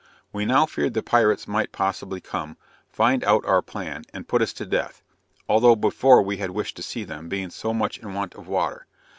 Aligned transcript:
We 0.33 0.45
now 0.45 0.65
feared 0.65 0.95
the 0.95 1.03
pirates 1.03 1.47
might 1.47 1.71
possibly 1.71 2.19
come, 2.19 2.57
find 2.89 3.23
out 3.23 3.45
our 3.45 3.61
plan 3.61 4.03
and 4.11 4.27
put 4.27 4.41
us 4.41 4.51
to 4.53 4.65
death, 4.65 5.03
(although 5.47 5.75
before 5.75 6.23
we 6.23 6.37
had 6.37 6.49
wished 6.49 6.75
to 6.77 6.81
see 6.81 7.03
them, 7.03 7.29
being 7.29 7.51
so 7.51 7.71
much 7.71 7.99
in 7.99 8.15
want 8.15 8.33
of 8.33 8.47
water.) 8.47 8.87